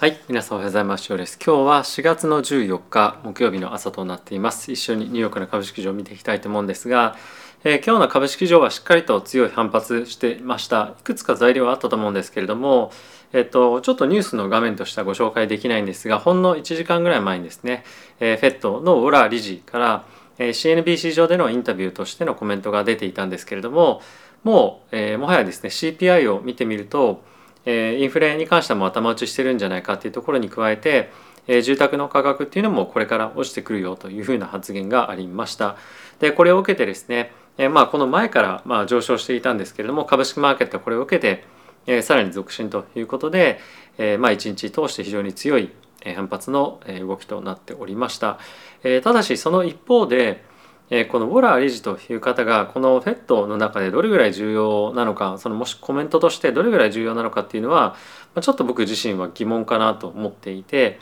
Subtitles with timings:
[0.00, 1.06] はい皆さんおはようございます。
[1.06, 4.72] 今日は4月の14日木曜日の朝となっています。
[4.72, 7.16] 一緒にニューヨークの株式市場を見ていきたいと思うんですが、
[7.64, 10.94] えー、今日の株式市場はしっかりと強い反発していました。
[10.98, 12.92] いくつか材料はあったと思うんですけれども
[13.34, 17.84] えっと、ちょっとニュースの画面としてはご紹介できないんですがほんの1時間ぐらい前にですね、
[18.20, 20.06] えー、フェットのオラー理事から、
[20.38, 24.00] えー、CNBC 上でのインタビューとしてのコメントが出ていたんですけれども
[24.44, 27.22] もう、えー、もはやですね CPI を見てみると
[27.66, 31.10] えインフレに関しても頭打ちしてるんじゃないかっていうところに加えて、
[31.46, 35.76] え住宅の価格っていうのもこれから落ちてくるよというふうな発言がありました。
[36.18, 41.44] でこれを受けてですね、えまあ、この前からまあ上昇していたんですけれども株式マーケットはこれを受けて、
[41.86, 43.58] えさらに続伸ということで、
[43.98, 45.70] えまあ、1日通して非常に強い
[46.14, 48.38] 反発の動きとなっておりました。
[48.84, 50.44] えただしその一方で
[50.90, 57.94] えこのウォラー理事という方がこの FED の中でどれぐらい重要なのかそのもしコメントとしてどれぐらい重要なのかっていうのは
[58.40, 60.98] ちょっと僕自身は疑問かなと思っていて。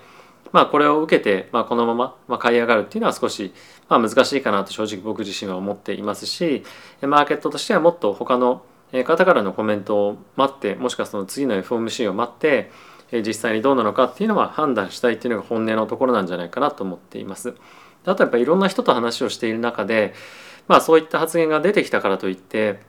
[0.50, 3.52] まあ、これを受けて、まあ、このまま、ま、買い上がるっていうのは少し、
[3.90, 6.64] まあ、難しいかなと正直僕自身は思っていますし
[7.02, 8.62] マーケットとしてはもっと他の
[9.04, 12.70] 方からのコメントを待ってもしくはその次の FOMC を待って
[13.12, 17.54] 実際にどうなのかっていうのは判断したいっていうのが本音のところなんじゃないかなと思っています。
[18.10, 20.14] あとやっぱいろんな人と話をしている中で
[20.66, 22.80] まあそういった発言が出てきたからといって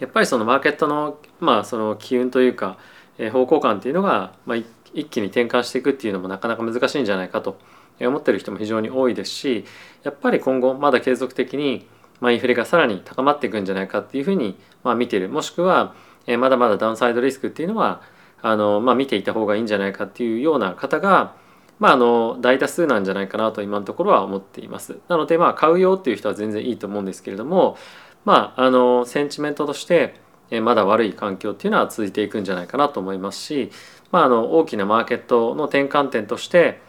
[0.00, 2.78] やっぱりそのマーケットのまあその機運というか
[3.18, 4.56] え方向感っていうのが、まあ、
[4.94, 7.58] 一気に転換していくっていうのもなかなか難しいんじゃないかと
[8.00, 9.64] 思ってる人も非常に多いですし
[10.04, 11.86] やっぱり今後まだ継続的に
[12.20, 15.28] まあインフレがさらに高まっていくんじゃないかっていうふうにまあ見ている。
[15.28, 15.94] もしくは
[16.26, 18.02] えまだまだダウンサイドリスクっていうのは
[18.40, 21.34] あのまあ見ていた方がいいんじゃないかっていうような方が
[21.78, 24.98] まあ、あの大多数なんじゃないかなと今のところは思っています。
[25.08, 27.76] なのでまあ買うよっていう人は全然いいと思うんですけれども
[28.24, 30.14] まああのセンチメントとして
[30.62, 33.70] まだ悪い環境っていうのは続いていくんじゃないかなと思いますし、
[34.10, 36.80] まあ、あの大きなマーケットの転換点として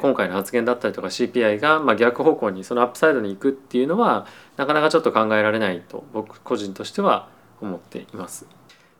[0.00, 8.57] 今回の発言だったりとか CPI がま逆方向にその upside に行くっていうのはなかなかちょっと考えられないと僕個人としては思っています。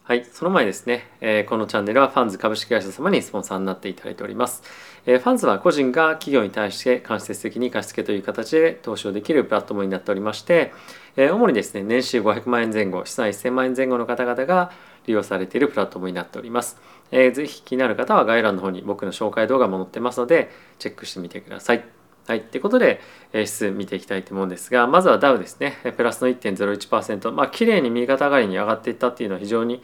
[0.08, 4.62] はい、その前ですね、え、このチャンネルはファンズ株式会社様にスポンサーになっていただいております。
[5.04, 10.72] え、ファンズは個人が企業に対して間接的に貸付という形で投資をできるプラットフォームになっておりまして、
[11.18, 14.72] え、主にですね、年収500万円前後、資産1000万円前後の方々が
[15.06, 16.78] 利用されているプラットフォームになっております。
[17.10, 21.97] えー、ぜひ気になる方は概要欄の方に僕の紹介動画も載ってますので、チェックしてみてください。
[22.28, 22.42] はい。
[22.42, 23.00] ということで、
[23.32, 25.78] えー、指数見ていきたいと思うんですが、まずはダウですね。
[25.96, 27.32] プラスの1.01%。
[27.32, 29.82] まあ、綺麗に右肩上がりに上がっていったっていうのは非常に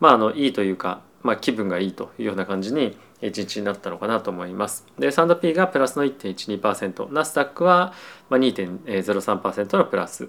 [0.00, 4.86] まあ、あのいいというか、まあ、気分がいいというような感じに一日になったのかなと思います。
[4.98, 7.92] で、3P がプラスの1.12%、ナスダックは
[8.30, 10.28] 2.03%のプラス、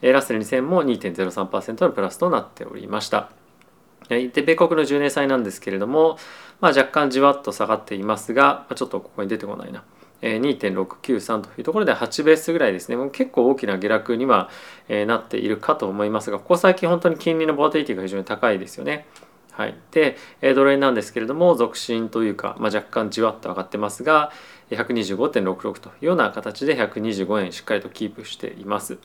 [0.00, 3.30] ラッセル2000も2.03%のプラスとなっておりました。
[4.08, 6.18] で、米国の10年債なんですけれども、
[6.60, 9.84] まあ、若干じわっと下がっていますが、ちょっとここに出てこないな。
[10.22, 14.48] 2.693というところで8ベースぐらいですねもう結構大きな下落には
[15.06, 19.06] なっているかと思いますがここ最近本当に金利のボラティティが非常に高いですよね。
[19.52, 20.16] はい、で
[20.54, 24.32] ドル円なんですけれども続伸というか、まあ、若干じわっと上がってますが
[24.70, 28.98] 125.66というような形で125円しっかりとキープしています。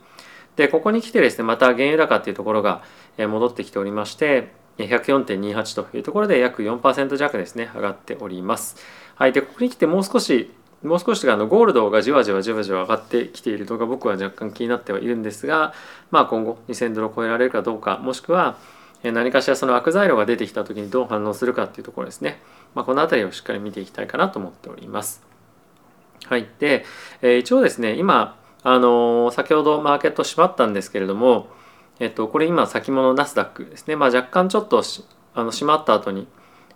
[0.55, 2.81] でここに来てですねまた原油高っていうところが
[3.17, 8.77] 戻ってきておりまして104.28というところで約4%弱ですね上がっております。
[9.15, 10.51] はい、でここに来てもう少し
[10.83, 15.73] もう少しあのゴールドがじわじわじわじわ上がってきているとか僕は若干気になってはいるんですが、
[16.11, 18.57] まあ、今後2000ドルを超えられるかどうかもしくは
[19.03, 22.41] 何かしらその悪材料が出てきた時にどう反応するかっていうところですね、
[22.75, 25.23] まあ、この辺りをしっかり見ていきたいかなと思っております。
[26.25, 26.83] はい、で、
[27.21, 31.47] え一応ですね今あの先ほどマーケット閉まったんですけれども、
[31.99, 34.83] えっと、これ今先物ナスダックですね、まあ、若干ちょっと
[35.33, 36.27] あの閉まった後に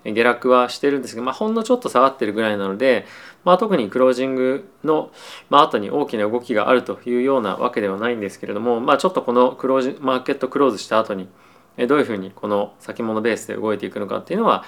[0.03, 3.06] 下落はしてるんですが、まあ、ほんのちょっと下がってるぐらいなので、
[3.44, 5.12] まあ、特にクロージングの、
[5.50, 11.28] まあ後に大きな動きがあるというようなわけではないんですけれども、まあ、ちょっとこのクロージマーケットクローズした後に
[11.88, 14.66] どういうふうにこの先物ベースで動いていくのかっていうのは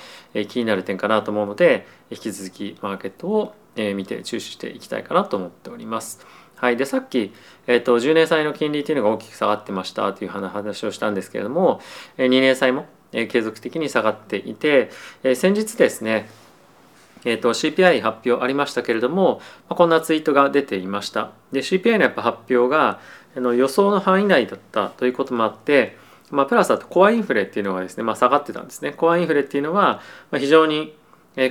[0.48, 6.26] 気になる点かなと思うので引き続きマーケットを見て注視していきたいかなと思っております。
[6.56, 7.34] はい、でさっき、
[7.68, 11.82] えーと、10年債の金利っていうのが大きく下がってましたという話をしたんですけれども
[12.18, 14.90] 2年債もえ継続的に下がっていて、
[15.24, 16.30] え先日ですね
[17.26, 19.40] えーと、CPI 発表ありましたけれども、
[19.70, 21.32] まあ、こんなツイートが出ていました。
[21.52, 23.00] で CPI のやっぱ発表が
[23.36, 25.98] あの予想の範囲内だったということもあって、
[26.32, 28.92] まあ、プラスだとコアインフレっていうのがですね、まあ、下がってたんですね。
[28.92, 30.02] コアインフレっていうのは、
[30.32, 30.96] まあ、非常に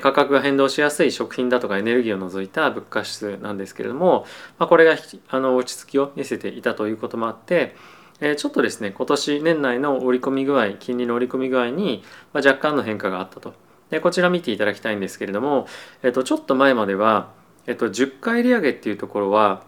[0.01, 4.27] 価格が変動しやすい食品だとかエネルギーを除いた物価指数なんですけれども、
[4.59, 4.97] まあ、これが
[5.29, 7.75] あの落ち着きを見せていたということもあって、
[8.23, 13.53] えちょっとですね今年年内の織り込み具合金利の織り込み具合に、ま若干の変化があったと
[13.91, 15.67] でこちら見ていただきたいんですけれども、
[16.03, 17.33] えっと、ちょっと前までは、
[17.67, 19.65] えっと、10回利上げっていうところは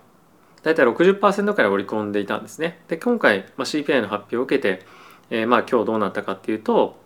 [0.63, 2.81] 大体60%から織り込んでいたんですね。
[2.89, 4.87] で今回、ま、CPI の発表を受けて、
[5.29, 6.97] え、まあ今日どうなったかっていうと、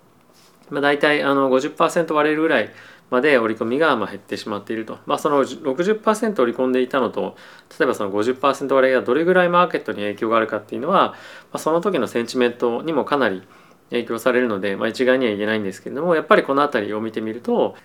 [0.70, 2.70] まあ、大体あの50%割れるぐらい
[3.10, 7.36] まで織り込みがまあ減ってしまっていると、まあ、その60%織り込んでいたのと
[7.78, 11.16] 例えばその50%割れがどれぐらいマーケットに影響があるかっていうのは、ま
[11.52, 13.42] あ、その時のセンチメントにもかなり
[13.90, 17.76] 影響されるので、まあ、一概には言えないんですけれどもやっぱりこの辺りを見てみると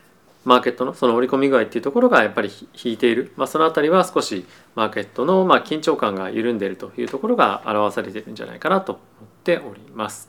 [0.45, 2.49] マーケットのその織り込み具合っていうところがやっぱり
[2.83, 4.45] 引いている、まあ、その辺りは少し
[4.75, 10.27] マーケットのまあ緊張感が緩んでいるというところが表されているんじゃないかなと思っております。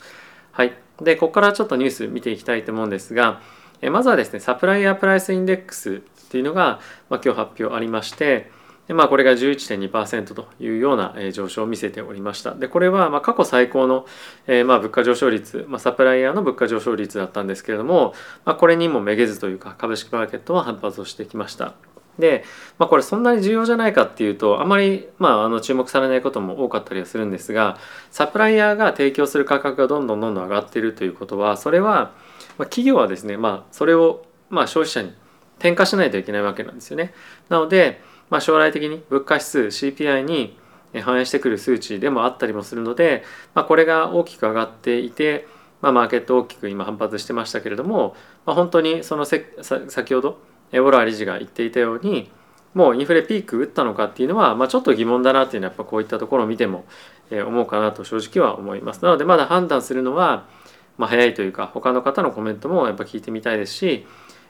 [0.53, 3.41] はい、でここからちょっとニュース見ていきたいと思うんですが
[3.85, 6.01] えまずはですね supplier price index っ
[6.31, 8.51] ていうのが、まあ、今日発表ありまして
[8.89, 12.55] でまあ、これが11.2%というような上昇を見せておりました。
[12.55, 14.05] でこれはま過去最高の、
[14.47, 18.13] えー、ま物価上昇率、まあ、サプライヤーの物価上昇率だったんですけれども、
[18.45, 21.73] まあ、これにもめげずというか株式マーケットは反発をしてきました。
[22.19, 22.45] で、
[22.79, 27.79] まあ、これそんなに重要じゃないかっていうとあまり、まあ、あの注目されないことも多かったりはするんですが
[28.11, 32.13] サプライヤーが提供する価格がどんどんどんどん上がっているということはそれは
[32.59, 35.13] まあ、企業はですね、まあ、それをまあ消費者に
[35.59, 37.15] 転嫁しないといけないわけなんですよね。
[37.49, 40.59] なので、まあ、将来的に物価指数 CPI に
[41.03, 43.25] 反映してくる数値でもあったりもするので、
[43.55, 45.47] まあ、これが大きく上がっていて、
[45.83, 48.17] まあ、マーケット大きく今反発してましたけれども、
[48.47, 49.47] まあ、本当にそのせ
[49.89, 50.39] 先ほど
[50.73, 52.31] ウォラー理事が言っていたように
[52.75, 56.85] もうインフレピーク打ったのかっていうのは、まあ、ちょっと疑問だなっていうのはやっぱこういったところを見ても、
[57.31, 59.03] 思うかなと正直は思います。
[59.03, 60.47] なのでまだ判断するのは
[60.97, 64.07] まあ、早いというか他の方のコメントもやっぱ聞いてみたいですし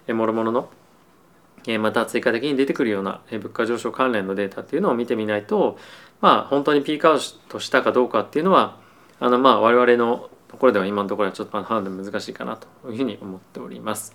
[0.09, 0.69] もろもろの
[1.79, 5.79] また追加的に出てくるような物価上昇関連のデータっていうのを見てみないと
[6.21, 8.79] まあ本当にピークアウトしたかどうかっていうのは
[9.19, 14.15] あのまあ我々のところでは今のところはちょっと判断難しいかなというふうに思っております。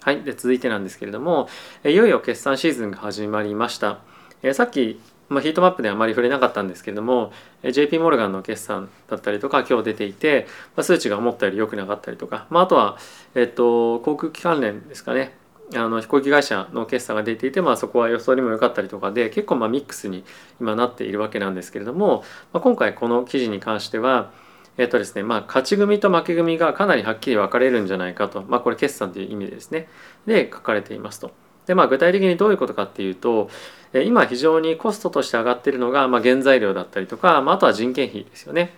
[0.00, 1.48] はい、で続いてなんですけれども
[1.84, 3.98] いよいよ決算シーズンが始まりました。
[4.42, 7.32] えさっきまあ、ヒートマップではあまり触れなかったんですけれども
[7.62, 10.46] JP モルガンの決算だったりとか今日出ていて、
[10.76, 12.98] まあ、数値が思ったより良くなかったりとか、まあ、あとは、
[13.34, 15.34] えっと、航空機関連ですかね
[15.74, 20.24] あの飛行機会社の決算が出ていて、まあ、そこは予想にも良かったりとかで結構まあミックスに
[20.60, 22.22] 今なっているわけなんですけれども、
[22.52, 24.30] まあ、今回この記事に関しては
[24.78, 29.88] えっとですねまあ、勝ち組と負け組がかなりはっきり分かれるんじゃないかと、まあ、これ決算という意味でですね
[30.26, 31.45] で書かれていますと。
[31.66, 33.50] でまあ具体的にどういうことかっていうと
[33.92, 38.74] 今非常にコストとして上がっているのが、まあ、原材料だったりとか、まあ、あとは人件費ですよね。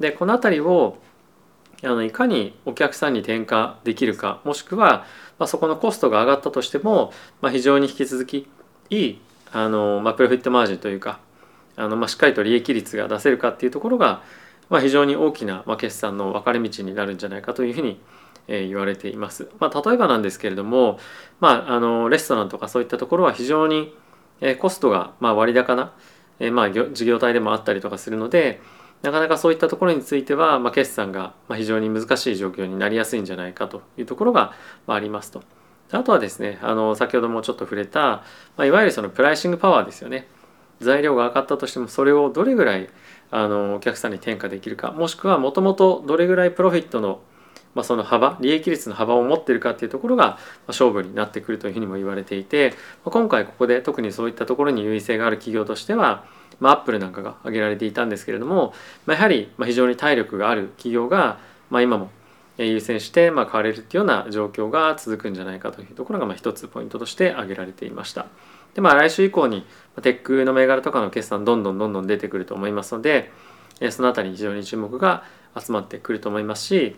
[0.00, 0.98] でこの辺りを
[1.84, 5.04] あのいかにお客さんに転嫁できるかもしくは、
[5.38, 8.48] まあ、そこのコストが上がったとしても、まあ、非常に引き続き
[8.88, 9.20] いい
[9.52, 11.18] あの、まあ、プロフィットマージンというか
[11.76, 14.22] あの、まあ、しっかりと利益率が出せるかっていうところが、
[14.70, 19.48] まあ、非常に大きな、まあ、決算の分かれ道になるんじゃないかというふうに思いますえ言われています。
[19.58, 20.98] まあ、例えばなんですけれども、
[21.40, 23.94] まあ、あのレストランとかそういったところは非常に、
[24.40, 25.92] えコストが、ま割高な、
[26.40, 28.60] えまあ、事業体でもあったりとかするので
[29.02, 34.52] なかなかそういったところについては、まあ、決算が非常に難しい状況になりやすいんじゃないかというところが
[34.86, 35.42] ありますと。
[35.90, 38.24] あとはですねあの先ほどもちょっと触れた、ま
[38.58, 40.26] あ、いわゆるそのプライシングパワーですよね。
[40.80, 42.88] 材料が上がったとしてもそれをどれぐらい
[43.30, 47.20] あのお客さんに転嫁できるかもしくはもともとどれぐらいプロフィットの
[47.74, 52.74] まあ、その幅利益率の幅を持ってるかっていうところが勝負になってくるというふうにも言われていて
[53.04, 56.24] 今回ここで特にそういったところに優位性がある企業としては、
[56.60, 58.74] まあ、アップルなんかが挙げられていたんですけれども、
[59.06, 61.38] まあ、やはり非常に体力がある企業が、
[61.70, 62.10] まあ、今も
[62.58, 68.26] 優先してまあ買われるっていうような状況が続くんじゃないかというところがまあ一つポイントとして挙げられていました。
[68.74, 69.66] でまあ来週以降に
[70.02, 73.30] テックの銘柄とかの決算どんどんどんどん出てくると思いますので
[73.90, 75.24] そのあたりに非常に注目が
[75.58, 76.96] 集まってくると思いますし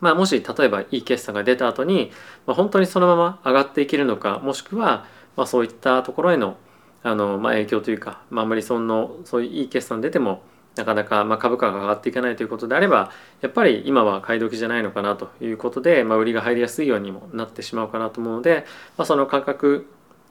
[0.00, 2.10] まあ、もし例えばいい決算が出た後に、
[2.46, 6.56] まあ、本当にそのまま上がっていけるのかもしくは、まあ、そういったところへの
[7.02, 10.42] あの、まあ、影響というか、まあ、あまりそのそういういい決算出ても
[10.76, 18.64] なかなかまあ株価が上がっていかないということであればやっぱり今は買い時じゃないのかなということで、まあ、売りが入りやすいようにもなってしまうかなと思うので、
[18.96, 19.86] まあ、その価格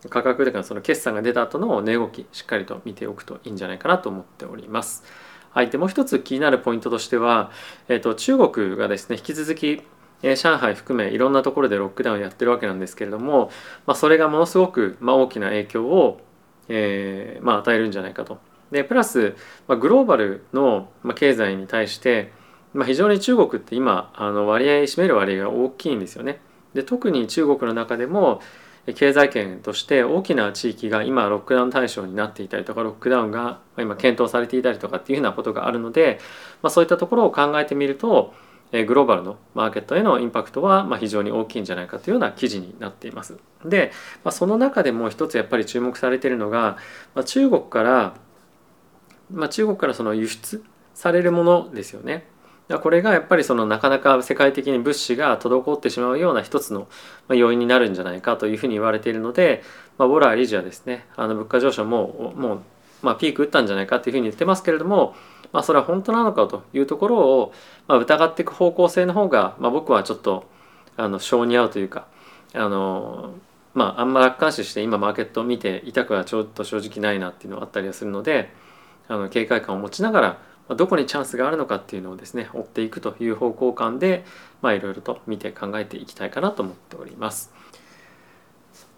[0.09, 5.03] 価格というかその決算が出た後の値動きしっかりと見ておくといいんじゃないかなと思っております。
[5.51, 7.51] はい、でもう一つ気になるポイントとしては、
[7.87, 9.81] えーと、中国がですね引き続き
[10.21, 13.51] え上海含めいろんなところでロックダウンをやってるわけなんですけれども、
[13.85, 16.19] まあ、それがものすごく、まあ、大きな影響を、
[16.67, 18.39] えーまあ、与えるんじゃないかと。
[18.71, 19.35] でプラス、
[19.67, 22.31] まあ、グローバルの、まあ、経済に対して、
[22.73, 26.39] まあ、非常に中国って今あの割合占める割合が大きいんですよね。
[26.73, 28.41] で特に中国の中でも
[28.93, 36.19] 経済圏として大きな地域が今ロックダウン対象になっていたりとかロックダウンが今検討されていたりとかっていうふうなことがあるので、
[36.61, 38.33] まあ、そういったところを考えてみると
[38.71, 43.37] グローバルのマーケットへのインパクトは非常に大きいんじゃないかというような記事になっています。
[43.65, 43.91] で、
[44.23, 46.77] まあ、その中でも一つやっぱり注目されているのが、
[47.15, 48.13] まあ、中国から、
[49.31, 52.27] まあ、中国からその輸出されるものですよね。
[52.77, 56.87] これがやっぱりそのなかなか世界的に物資が滞ってしまうような一つの
[57.29, 59.63] 要因になるんじゃないかというふうに言われているので、
[59.97, 61.05] まあ、ボラー理事はですね。
[61.15, 62.61] あの物価上昇ももう、
[63.01, 65.15] まあ、ピーク打ったんじゃないかというふうに言ってますけれども
[65.51, 67.53] まあ、それは本当なのかというところを、
[67.87, 70.45] まあ、疑っていく方向性の方が、まあ、僕はちょっと
[70.97, 72.07] あの性に合うというか
[72.53, 73.33] あの、
[73.73, 78.49] まあ、あんま楽観視して今マーケットを見ていたくはちょっと正直ないなっていうのはあったりはするので
[79.07, 80.41] あの警戒感を持ちながら
[80.75, 84.23] どこにチャンスがあるのかっていうのをですね追っていくという方向感で
[84.63, 87.51] いろいろと見て考えていきたいかなと思っております。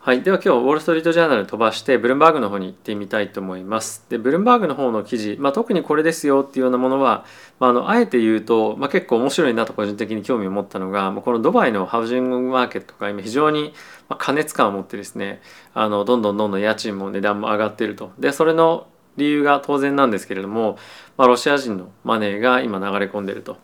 [0.04, 4.04] はい、では今日ウォール・ストリート・ジャーナル飛ばしてブルームバーグの方に行ってみたいと思います。
[4.10, 7.24] でブルームバーグの方の記事、まあ、特にこれですよっていうようなものは、
[7.60, 13.76] まあ、あのあえて言うと、まあ、結構面白いなと個人的に興味を持ったのがこのドバイのハウジングマーケットが今非常に
[14.18, 15.40] 過熱感を持ってですね
[15.76, 18.12] あのどんどんどんどん家賃も値段も上がっていると。
[18.18, 18.88] でそれの
[19.18, 20.78] 理由が当然なんですけれども、
[21.18, 23.58] まあ、ロシア人のマネーが今流れ込んでると。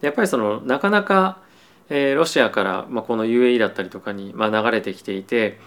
[0.00, 1.38] やっぱりそのなかなか、
[1.88, 5.58] えー、ロシアから、まあ、この UAE だったりとかに、まあ、流れてきていて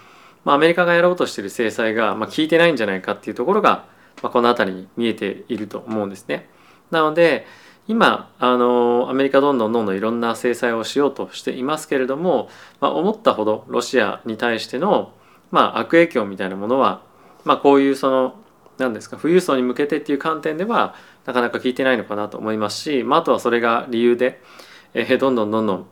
[0.45, 3.85] まあ、アメリカがやろうとしている制裁が、まあ、効いてないんじゃないかっていうところが、
[4.21, 6.47] まあ、この辺りに見えていると思うんですね。
[6.91, 7.45] なので
[7.87, 12.49] 今あのアメリカどんどんどんどんいろんな制裁をしようとしていますけれども、
[12.79, 15.13] まあ、思ったほどロシアに対しての、
[15.51, 17.01] まあ、悪影響みたいなものは、
[17.43, 18.35] まあ、こういうその
[18.77, 19.17] 何ですか？
[19.17, 24.41] 富裕層に向けてっていう観点ではなかなか効いてないのかなと思いますし、まあ、あとはそれが理由で、
[24.93, 25.85] えー、どんどんどんどん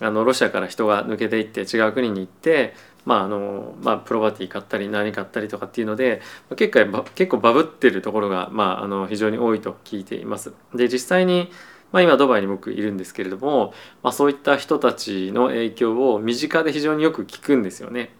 [0.00, 2.74] あのロシアから人が抜けていって違う国に行って
[3.04, 6.22] まああのまあ、プロパティ買ったり何買ったりとかっていうので
[6.56, 10.54] 結構結構バブってるところが、まあ、あの非常に多いと聞いています。
[10.74, 11.50] で実際に、
[11.92, 18.10] まあ、今ドバイに僕いるんですけれども、まあ、そういった人たちの影響を身近で非常によく聞くんですよね。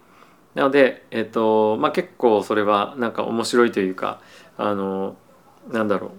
[0.54, 4.20] なので、えっとまあ、結構それはなんか面白いというか
[4.56, 5.16] あの
[5.70, 6.10] なんだろう。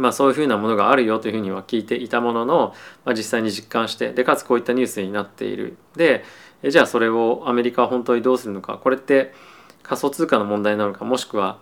[0.00, 2.74] まあそういうふうなものがあるよというふうには聞いていたものの、
[3.04, 5.76] まあ、実際に実感してでかつこういったニュースになっている。
[5.96, 6.24] で
[6.62, 9.34] えじゃあそれをアメリカは本当にどうするのかこれって
[9.82, 11.58] 仮想通貨の問題なのかもしくは、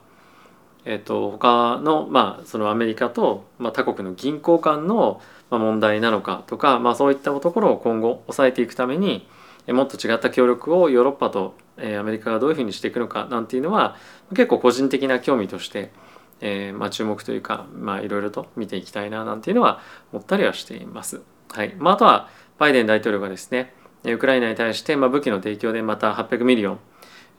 [0.84, 9.26] えーと、他の,、まあそのアメリカと、まあ、他国の銀行間の問題なのかとか、まあ、そういったところを今後抑えていくために
[9.68, 13.96] もっと違った協力をヨーロッパとアメリカがどういうふうにしていくのかなんていうのは
[14.30, 15.92] 結構個人的な興味として、
[16.40, 17.66] えー、まあ注目というか
[18.02, 19.80] いろいろと見ていきたいななんていうのは
[20.12, 21.22] 思ったりはしています。
[21.48, 23.74] はいまあ、あとはバイデン大統領がですね
[24.04, 26.78] ウクライナに対して、まあ、武器の提供でまた800 million、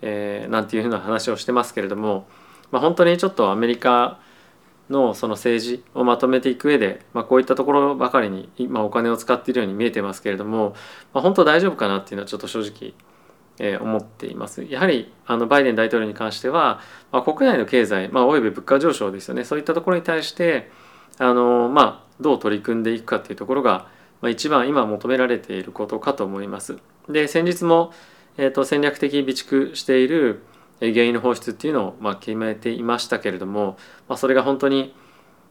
[0.01, 2.27] えー、なんていうふうな話をしてますけれども、
[2.71, 4.19] まあ、本当にちょっとアメリカ
[4.91, 10.75] のその政治をまとめていく上で、まあ、こういったところばかりに今お金を使っているように見えてますけれども、
[11.13, 12.93] まあ、本当大丈夫かなっていうのはちょっと正直、
[13.59, 14.63] えー、思っています。
[14.63, 16.81] やはりあのバイデン大統領に関しては、
[17.11, 20.69] まあ、国内の経済、まあ、および物価上昇ですよねそういったところに対して
[21.17, 23.87] あの、まあ、どう取り組んでいくかっていうところが
[24.21, 26.77] まあ、一番今求められていることかと思います。
[27.09, 27.91] で先日も、
[28.37, 30.43] えーと、戦略的備蓄している
[30.81, 34.95] 原因の放出っていうのを、ま、決めていましたけれども、まあ、それが本当に、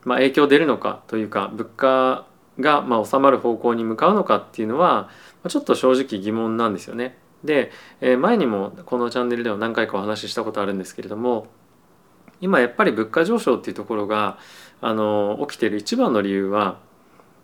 [0.04, 2.26] ま、影響出るのかというか物価
[2.58, 5.08] がま収まる方向に向かうのかっていうのは
[5.49, 7.16] ちょっと正直疑問なんですよね。
[7.44, 7.70] で、
[8.02, 11.46] え、前にもこのチャンネルでは何回かお話ししたことあるんですけれども
[12.42, 14.38] 今やっぱり物価上昇っていうところが
[14.82, 16.78] あの起きている一番の理由は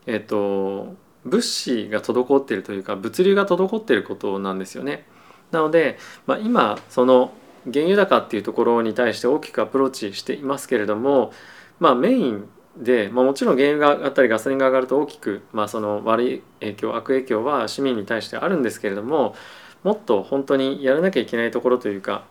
[0.07, 5.07] えっ、と物資が滞っているというか物流が滞っていることなんですよね。
[5.51, 7.33] なので、まあ、今その
[7.73, 11.33] 原油高っていうところに対して大きくアプローチしていますけれども、
[11.81, 19.35] まあ、メインで、まあ、もちろん原油が上がったりガソリンが上がると大きく、まあ、その悪い影響悪影響は市民に対してあるんですけれども
[19.83, 22.25] もっと本当にやらなきゃいけないところというか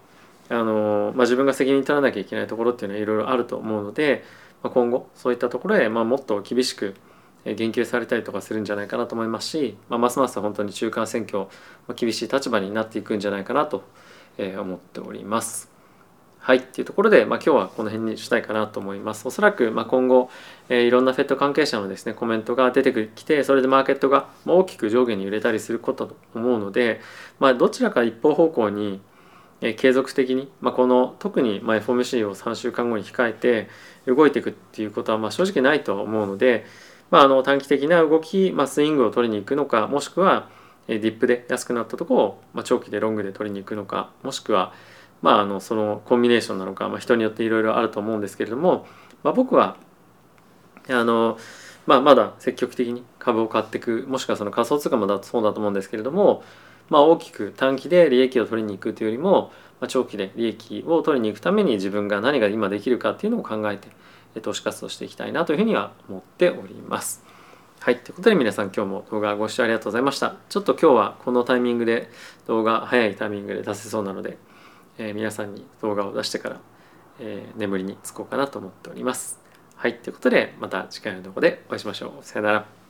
[0.50, 4.24] あの、まあ、自分が責任取らなきゃいけないところっていうのはいろいろあると思うので、
[4.62, 6.96] まあ、今後そういったところへ、まあ、もっと厳しく
[7.46, 11.48] 言及されたりとかするんじゃないかなと思いますし、まあ、ますます本当に中間選挙
[11.96, 13.84] 厳しい立場になっていくんじゃないかなと
[14.38, 15.76] 思っております。
[16.46, 19.28] はいっていうところで、まあ、今日はこの辺にしたいかなと思います。
[19.28, 20.30] おそらく、まあ、今後、
[20.70, 27.02] えー、いろんなフェット関係者のですねコメントが出てきてそれでマーケットが大きく上下に揺れたりすることと思うので、
[27.40, 29.02] まあ、どちらか一方方向に、
[29.62, 33.68] えー、継続的に、まあ、この特に、まあ、FOMC を3週間後に控えて
[34.06, 36.66] 動いていくっていうことは、まあ、正直ないとは思うので、
[37.10, 40.48] まあ、あの短期的な動き、まあ、スイングを取りに行くのかもしくは
[40.88, 44.74] ディップで安くなったとこを、まあ、長期でロングで取りに行くのかもしくは、
[45.22, 48.86] まあ、あのそのコンビネーションなのか、まあ、人によっていろいろあると思うんですけれども、
[49.24, 49.78] まあ、僕は
[50.90, 51.38] あの、
[51.88, 56.44] まあ、まだ積極的に株を買っていくもしくはその仮想通貨もだそうだと思うんですけれども、
[56.90, 63.90] まあ、大きく短期で利益を取りに行くというよりも、まあ、長期で利益を取りに行くために自分が何が今できるかっていうのを考えて
[64.42, 67.24] 投資活動していきたいなというふうには思っております。
[67.86, 68.00] はい。
[68.00, 70.38] ということで皆さん今日も動画ご視聴ありがとうございました。
[70.50, 72.10] ちょっと今日はこのタイミングで
[72.48, 74.40] 動画早いタイミングで出せそうなので、
[74.98, 76.60] えー、皆さんに動画を出してから、
[77.20, 79.40] えー、眠りにつこうかなと思っております。
[79.76, 80.00] はい。
[80.00, 82.24] ということでまた次回の動画でお会いしましょう。
[82.24, 82.85] さよなら。